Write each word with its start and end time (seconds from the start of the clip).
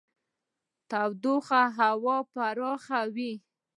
تودوخه 0.91 1.61
هوا 1.79 2.17
پراخوي. 2.33 3.33